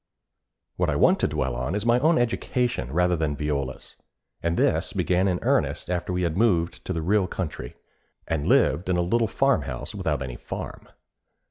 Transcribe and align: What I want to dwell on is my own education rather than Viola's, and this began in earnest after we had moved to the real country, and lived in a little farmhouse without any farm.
What 0.77 0.89
I 0.89 0.95
want 0.95 1.19
to 1.19 1.27
dwell 1.27 1.55
on 1.55 1.75
is 1.75 1.85
my 1.85 1.99
own 1.99 2.17
education 2.17 2.91
rather 2.91 3.15
than 3.15 3.35
Viola's, 3.35 3.97
and 4.41 4.57
this 4.57 4.93
began 4.93 5.27
in 5.27 5.37
earnest 5.43 5.91
after 5.91 6.11
we 6.11 6.23
had 6.23 6.35
moved 6.35 6.83
to 6.85 6.93
the 6.93 7.03
real 7.03 7.27
country, 7.27 7.75
and 8.27 8.47
lived 8.47 8.89
in 8.89 8.97
a 8.97 9.01
little 9.03 9.27
farmhouse 9.27 9.93
without 9.93 10.23
any 10.23 10.37
farm. 10.37 10.89